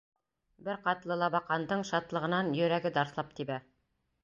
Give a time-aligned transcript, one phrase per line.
[0.67, 3.63] Бер ҡатлы Лабаҡандың шатлығынан йөрәге дарҫлап тибә.